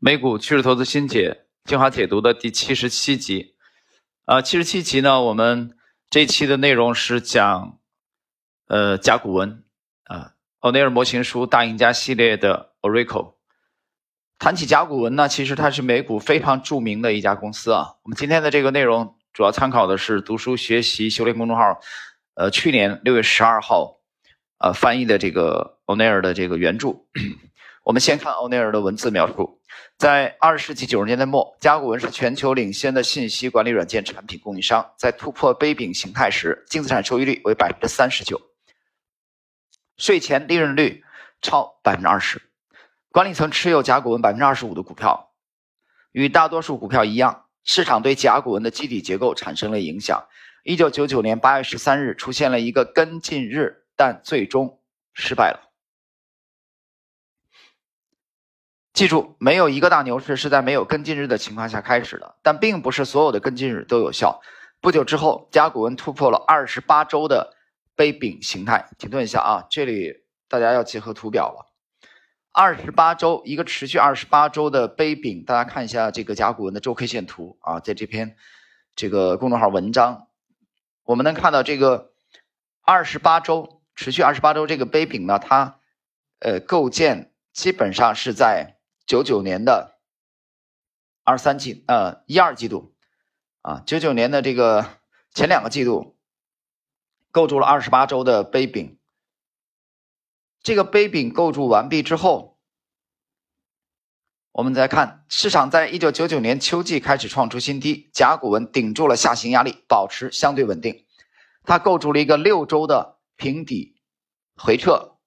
[0.00, 3.56] 美股趋势投资新解精华解读的第七十七集，
[4.26, 5.76] 啊，七十七集呢，我们
[6.08, 7.80] 这一期的内容是讲，
[8.68, 9.64] 呃，甲骨文
[10.04, 13.34] 啊，欧内尔模型书大赢家系列的 Oracle。
[14.38, 17.96] 谈起甲骨文呢，其实它是美股非常著名的一家公司啊。
[18.04, 21.80] 我们今天的这个内容主要参考的是读书学习修炼公众号，
[22.34, 23.98] 呃，去年六月十二号，
[24.58, 27.00] 呃，翻译的这个欧内尔的这个原著。
[27.82, 29.57] 我们先看欧内尔的文字描述。
[29.98, 34.92] 在二十世纪九十年代末，甲骨文是全球领先的信息管理软件产品供应商。
[34.96, 38.40] 在突破杯柄形态时，净资产收益率为百分之三十九，
[39.96, 41.02] 税前利润率
[41.42, 42.40] 超百分之二十。
[43.10, 45.32] 管理层持有甲骨文百分之二十五的股票。
[46.12, 50.28] 与大多数股票一样，市场对甲骨文的基底结构产生了影响。
[50.62, 54.80] 一九九九年八月十三日出现了一个跟进日，但最终
[55.12, 55.67] 失败了。
[58.98, 64.40] 记住，没有一个大牛市是在没有跟进日的情况下开始的，但并不是所有的跟进日都有效。
[64.80, 67.54] 不久之后，甲骨文突破了二十八周的
[67.94, 68.88] 杯柄形态。
[68.98, 71.70] 停顿一下啊，这里大家要结合图表了。
[72.50, 78.34] 二十八周，一个持续二十八周的杯柄，大家看一下这个甲骨文的周 K 线图啊，在这篇
[78.96, 80.26] 这个公众号文章，
[81.04, 82.10] 我们能看到这个
[82.82, 85.78] 二十八周持续二十八周这个杯柄呢，它
[86.40, 88.74] 呃构建基本上是在。
[89.08, 89.98] 九九年的
[91.24, 92.94] 二三季，呃，一二季度，
[93.62, 95.00] 啊，九九年的这个
[95.32, 96.18] 前两个季度，
[97.30, 98.98] 构筑了二十八周的杯柄。
[100.62, 102.58] 这个杯柄构筑完毕之后，
[104.52, 111.06] 我们再看市场，在一九九九年秋季开始创出新低，甲骨文顶住了下行压力，保持相对稳定。
[111.62, 113.96] 它构筑了一个六周的平底
[114.54, 115.17] 回撤。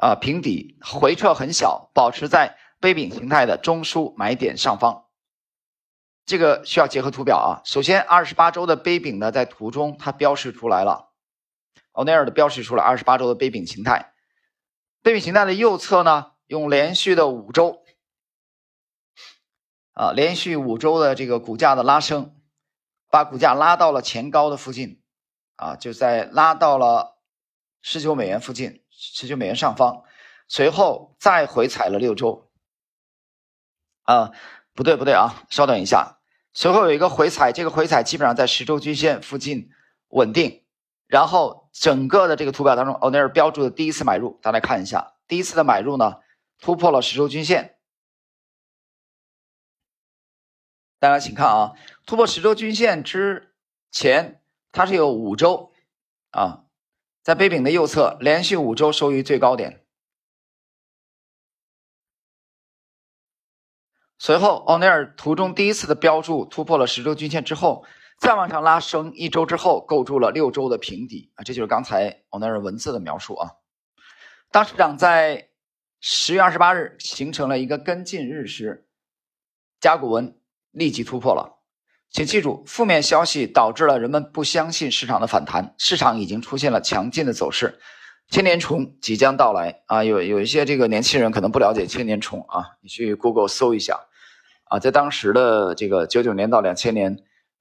[0.00, 5.04] 啊，平底回撤很小，保持在杯柄形态的中枢买点上方。
[6.24, 7.60] 这个需要结合图表啊。
[7.66, 11.10] 首先，二十八周的杯柄呢，在图中它标示出来了，
[11.92, 14.14] 欧内尔的标示出了二十八周的杯柄形态。
[15.02, 17.82] 杯柄形态的右侧呢，用连续的五周，
[19.92, 22.40] 啊，连续五周的这个股价的拉升，
[23.10, 25.02] 把股价拉到了前高的附近，
[25.56, 27.18] 啊，就在拉到了
[27.82, 28.82] 十九美元附近。
[29.02, 30.04] 十九美元上方，
[30.46, 32.50] 随后再回踩了六周，
[34.02, 34.30] 啊，
[34.74, 36.18] 不对不对啊，稍等一下，
[36.52, 39.70] 随后有一个回踩，这个回踩基本上在十周均线附近
[40.08, 40.62] 稳定，
[41.06, 46.20] 然后整个的这个图表当中，欧内尔标注的第一次买入，大家看一下，第一次的买入呢
[46.60, 47.78] 突破了十周均线，
[50.98, 51.72] 大家请看啊，
[52.04, 53.54] 突破十周均线之
[53.90, 55.72] 前，它是有五周
[56.32, 56.64] 啊。
[57.22, 59.84] 在杯柄的右侧，连续五周收于最高点。
[64.18, 67.86] 随后，奥尼尔图中第一次的标注突破了十周均线之后，
[68.18, 73.50] 再往上拉升一周之后，构筑了六周的平底啊，这就是刚才奥尼尔文字的描述啊。
[74.50, 75.50] 当市场在
[76.00, 78.88] 十月二十八日形成了一个跟进日时，
[79.78, 80.38] 甲骨文
[80.70, 81.59] 立即突破了。
[82.10, 87.78] 请记住，负面消息导致了人们不相信市场的反弹，市场已经出现了强劲的走势，
[88.28, 90.02] 千年虫即将到来啊！
[90.02, 94.00] 有有一些这个年轻人可能不了解千年虫啊，你去 Google 搜一下
[94.64, 97.16] 啊，在当时的这个九九年到两千年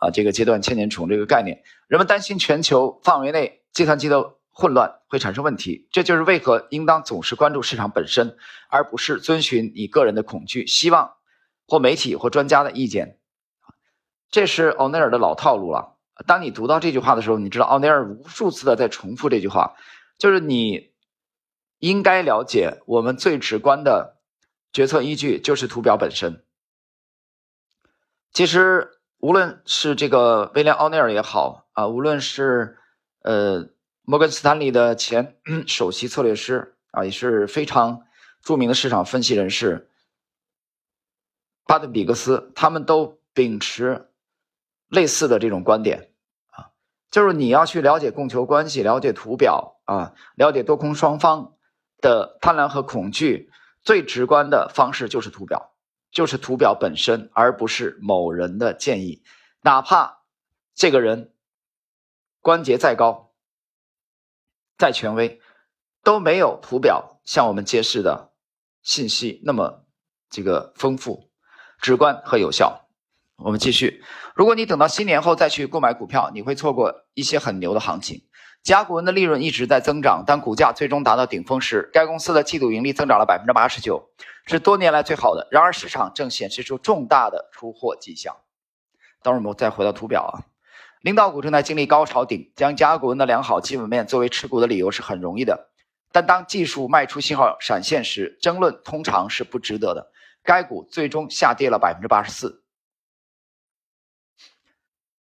[0.00, 8.36] 啊这个阶段，千年虫这个概念，人们担心全球范围内计算机的混乱会产生问题，这就是为何应当总是关注市场本身，
[8.68, 11.12] 而不是遵循你个人的恐惧、希望
[11.68, 13.18] 或媒体或专家的意见。
[14.32, 15.96] 这是奥内尔的老套路了。
[16.26, 19.76] 当你读到这句话的时候，你知道奥内尔无数次的在重复这句话，
[20.18, 20.92] 就是你
[21.78, 24.16] 应该了解我们最直观的
[24.72, 26.42] 决策依据就是图表本身。
[28.32, 32.78] 其实无论是这个威廉奥内尔也好啊，无论是
[33.20, 33.68] 呃
[34.02, 35.36] 摩根斯坦利的前
[35.68, 38.04] 首席策略师啊，也是非常
[38.42, 39.90] 著名的市场分析人士
[41.64, 44.08] 巴顿比格斯，他们都秉持。
[44.92, 46.10] 类似的这种观点
[46.50, 46.68] 啊，
[47.10, 51.54] 就是你要去了解供求关系，了解图表啊，了解多空双方
[52.02, 53.50] 的贪婪和恐惧，
[53.82, 55.72] 最直观的方式就是图表，
[56.10, 59.22] 就是图表本身，而不是某人的建议。
[59.62, 60.24] 哪怕
[60.74, 61.32] 这个人
[62.42, 63.32] 关节再高、
[64.76, 65.40] 再权威，
[66.02, 68.30] 都没有图表向我们揭示的
[68.82, 69.86] 信息那么
[70.28, 71.30] 这个丰富、
[71.80, 72.80] 直观和有效。
[73.44, 74.02] 我们继续。
[74.34, 78.22] 如果你等到新年后再去购买股票，你会错过一些很牛的行情。
[78.62, 84.10] 甲骨文的利润一直在增长，当股价最终达到顶峰时，该公司的季度盈利增长了百分之八十九，
[84.46, 85.48] 是多年来最好的。
[85.50, 88.36] 然而，市场正显示出重大的出货迹象。
[89.22, 90.46] 等会儿我们再回到图表啊，
[91.00, 95.70] 领导股正在经历高潮顶，将甲骨文的良好基本面作为持股的理由是很容易的，
[96.12, 100.12] 但当技术卖出信号闪现时，争论通常是不值得的。
[100.44, 102.61] 该股最终下跌了百分之八十四。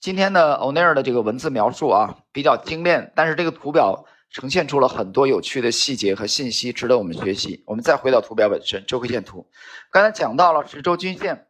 [0.00, 7.64] 今天的欧内尔的这个文字描述啊，比较精炼，但是这个图表呈现出了很多有趣的细节和信息，值得我们学习。
[7.66, 9.50] 我们再回到图表本身，周 K 线图，
[9.90, 11.48] 刚才讲到了十周均线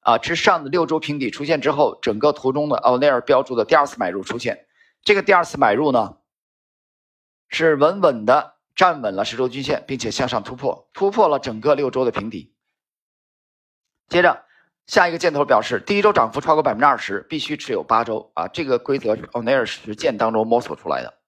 [0.00, 4.66] 啊之上的六周平底出现之后，整个图中的欧内尔标注的第二次买入出现，
[5.02, 6.18] 这个第二次买入呢，
[7.48, 12.52] 是稳稳的站稳了十周均线，并且向上突破，突破了整个六周的平底，
[14.10, 14.45] 接着。
[14.86, 18.46] 下一个箭头表示，第一周涨幅超过百分之二十，必须持有八周啊！
[18.46, 21.18] 这个规则是欧内尔实践当中摸索出来的。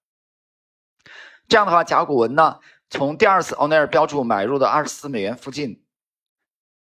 [1.48, 5.84] 这样的话，甲骨文呢，从第二次欧内尔标注买入的二十四美元附近，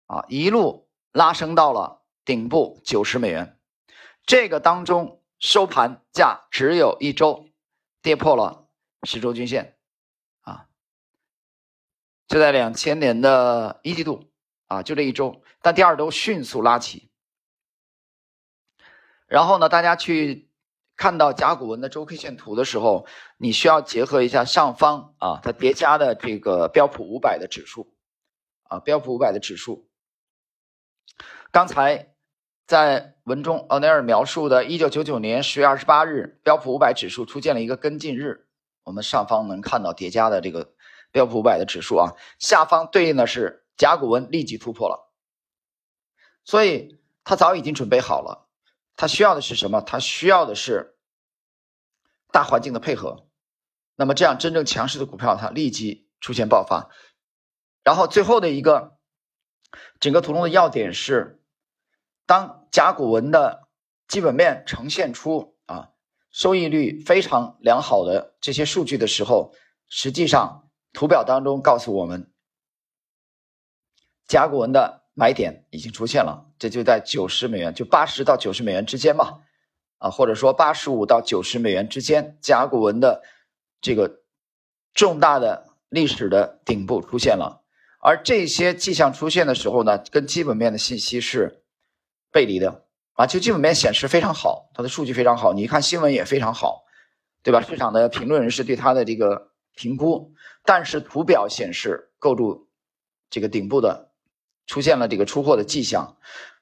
[0.07, 3.59] 啊，一路拉升到了顶部九十美元。
[4.25, 7.49] 这个当中收盘价只有一周，
[8.01, 8.69] 跌破了
[9.03, 9.77] 十周均线，
[10.43, 10.69] 啊，
[12.29, 14.30] 就在两千年的一季度。
[14.71, 17.11] 啊，就这一周，但第二周迅速拉起。
[19.27, 20.49] 然后呢，大家去
[20.97, 23.05] 看到甲骨文的周 K 线图的时候，
[23.37, 27.93] 你需要结合一下上方啊，它叠加的这个标普五百的指数
[28.63, 29.89] 啊，标普五百的指数。
[31.51, 32.15] 刚才
[32.65, 38.47] 在文中，奥内尔描述的1999年10月28日，标普五百指数出现了一个跟进日。
[38.85, 40.73] 我们上方能看到叠加的这个
[41.11, 43.60] 标普五百的指数啊，下方对应的是。
[43.81, 45.11] 甲骨文立即突破了，
[46.45, 48.47] 所以他早已经准备好了。
[48.95, 49.81] 他需要的是什么？
[49.81, 50.99] 他需要的是
[52.31, 53.27] 大环境的配合。
[53.97, 56.91] 那么这样真正强势的股票，它立即出现爆发。
[57.83, 58.99] 然后最后的一个
[59.99, 61.43] 整个图中的要点是，
[62.27, 63.67] 当甲骨文的
[64.07, 65.93] 基本面呈现出啊
[66.31, 69.55] 收益率非常良好的这些数据的时候，
[69.89, 72.30] 实际上图表当中告诉我们。
[74.31, 79.41] 甲骨文的买点已经出现了，这就在九十美元，就八十到九十美元之间吧，
[79.99, 83.25] 啊，或者说八十五到九十美元之间，甲骨文的
[83.81, 84.21] 这个
[84.95, 87.65] 重大的历史的顶部出现了。
[87.99, 91.65] 而这些迹象出现的时候呢，跟基本面的信息是
[92.31, 92.85] 背离的
[93.15, 96.85] 啊，就基本面显示非常好，它的数据非常好，你一看新闻也非常好，
[97.43, 97.61] 对吧？
[97.63, 100.33] 市场的评论人士对它的这个评估，
[100.65, 102.69] 但是图表显示构筑
[103.29, 104.07] 这个顶部的。
[104.71, 106.17] 出现了这个出货的迹象，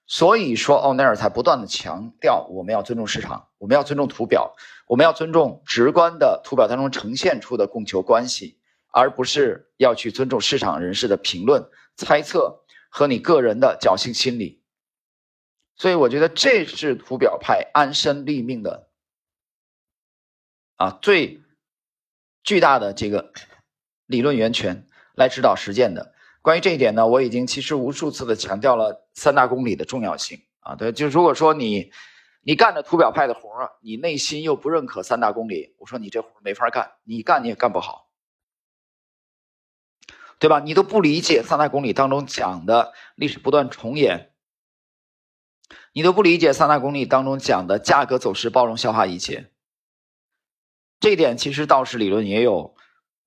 [0.07, 4.57] 所以说奥内尔才不断的强调我们要尊重市场，我们要尊重图表，
[4.87, 8.59] 我们要尊重直观的图表当中呈现出的供求关系，
[8.91, 14.63] 而不是要去尊重市场人士的评论、猜测和你个人的侥幸心理。
[15.77, 18.89] 所以我觉得这是图表派安身立命的
[20.77, 21.43] 啊最
[22.43, 23.35] 巨大的这个
[24.07, 26.15] 理论源泉来指导实践的。
[26.49, 30.75] 关于这一点呢，我已经其实无数次的强调了三大公理的重要性啊。
[30.77, 31.93] 对，就如果说你
[32.41, 38.09] 你干着图表派的活儿，你内心又不认可三大公理，我说你这活没法干，你干你也干不好，
[40.39, 40.59] 对吧？
[40.61, 44.33] 你都不理解三大公理当中讲的历史不断重演，
[45.93, 49.51] 你都不理解三大公理当中讲的价格走势包容消化一切，
[50.99, 52.75] 这一点其实道氏理论也有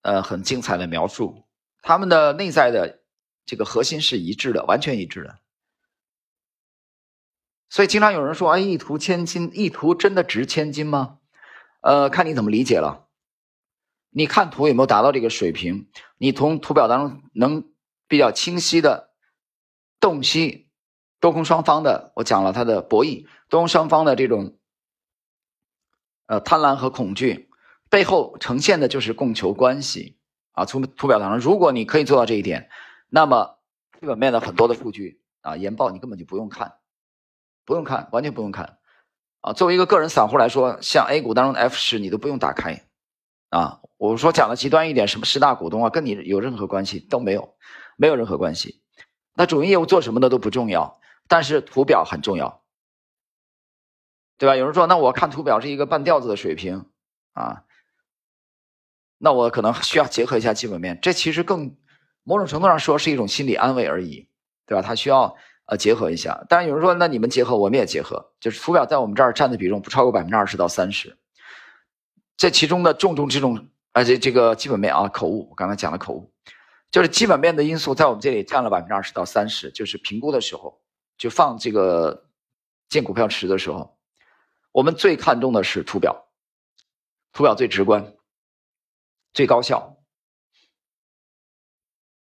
[0.02, 1.46] 呃很精彩的描述，
[1.84, 2.98] 他们的内在的。
[3.52, 5.40] 这个核心是一致的，完全一致的。
[7.70, 11.18] 所以经常有人说：“哎，一图千金，一图真的值千金吗？”
[11.84, 13.10] 呃，看你怎么理解了。
[14.10, 15.90] 你看图有没有达到这个水平？
[16.18, 17.70] 你从图表当中能
[18.08, 19.10] 比较清晰的
[20.00, 20.70] 洞悉
[21.20, 24.58] 多空双方的，我讲了它的博弈，多空双方的这种
[26.28, 27.50] 呃贪婪和恐惧
[27.90, 30.18] 背后呈现的就是供求关系
[30.54, 30.64] 啊。
[30.64, 32.70] 从图表当中，如果你可以做到这一点。
[33.14, 33.60] 那么
[34.00, 36.78] 基本面的很多的数据啊，研报你根本就不用看，
[37.66, 38.80] 不用看，完全不用看
[39.42, 39.52] 啊。
[39.52, 42.86] 作为一个个人散户来说，像 A 股当中的 F 十，你都不用打开
[43.50, 43.82] 啊。
[43.98, 47.58] 我说讲的极端一点，什么十大股东啊，跟你有任何关系都没有，
[47.98, 48.82] 没有任何关系。
[49.34, 52.64] 那主营业务做什么的都不重要，但是图表很重要，
[54.38, 54.56] 对吧？
[54.56, 56.86] 有人说，那我看图表是一个半吊子的水平
[57.34, 57.66] 啊，
[59.18, 61.76] 那我可能需要结合一下基本面，这其实更。
[62.24, 64.28] 某种程度上说是一种心理安慰而已，
[64.66, 64.82] 对吧？
[64.82, 65.36] 它需要
[65.66, 66.46] 呃结合一下。
[66.50, 71.18] 当然有人说，那你们结合，我们也结合，就是图表在我们这儿占的比重不超过百分之二十到三十。
[72.38, 76.32] 这其中的重中之重，而且这个基本面啊，口误，我刚才讲的口误，
[76.90, 80.82] 就是基本面的因素在我们这里占了百分之二十到三十，就是评估的时候，
[81.18, 82.26] 就放这个
[82.90, 83.98] 建股票池的时候，
[84.72, 86.28] 我们最看重的是图表，
[87.32, 88.14] 图表最直观，
[89.34, 89.98] 最高效，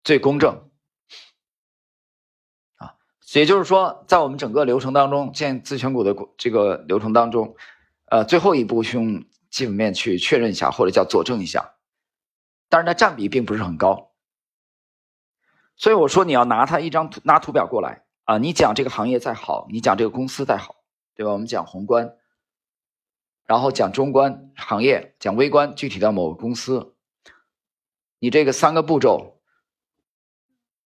[0.05, 0.71] 最公正。
[2.77, 2.95] 啊
[3.33, 7.57] 也就是说，在我们整个流程当中，建自选股的这个流程当中，
[8.05, 11.75] 呃，最后一步是用基本面去确认一下，或者叫佐证一下，
[12.69, 14.13] 但是它占比并不是很高。
[15.77, 20.77] 所以我说你要拿它一张图拿图表过来啊，你讲这个行业再好，你讲这个公司再好，
[21.17, 21.33] 对吧？
[21.33, 22.17] 我们讲宏观，
[23.47, 26.95] 然后讲中观行业，讲微观具体到某个公司，
[28.21, 29.34] 你这个三个步骤，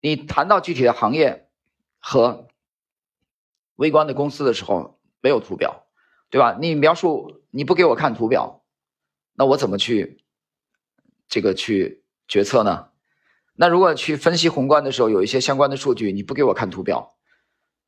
[0.05, 1.41] 你谈到具体的行业。
[2.07, 2.47] 和
[3.77, 5.87] 微观的公司的时候没有图表，
[6.29, 6.55] 对吧？
[6.61, 8.63] 你描述你不给我看图表，
[9.33, 10.23] 那我怎么去
[11.27, 12.89] 这个去决策呢？
[13.55, 17.15] 那如果去分析宏观的时候有一些相关的数据，你不给我看图表，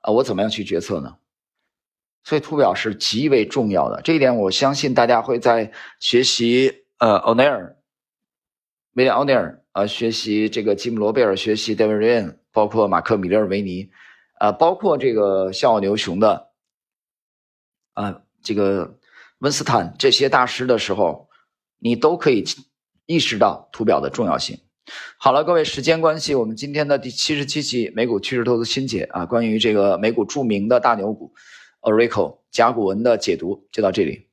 [0.01, 1.19] 啊，我怎么样去决策呢？
[2.23, 7.77] 所以图表是极为重要的，这一点我相信大家会在学习呃欧奈尔、
[8.93, 13.91] 威廉·欧奈尔啊，学习这个吉姆·罗贝尔，学习 David Ryan，包括马克·米勒尔维尼。
[14.39, 16.47] 呃，包括这个笑傲牛熊的，
[17.93, 18.97] 啊，这个
[19.37, 21.29] 温斯坦这些大师的时候，
[21.77, 22.43] 你都可以
[23.05, 24.57] 意识到图表的重要性。
[25.19, 31.35] 好了，各位，时间关系，我们今天的第七十七期美股趋势投资新解啊，关于这个美股著名的大牛股
[31.81, 34.26] Oracle 甲骨文的解读就到这里。